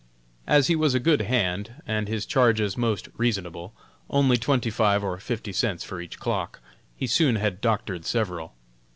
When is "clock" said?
6.19-6.59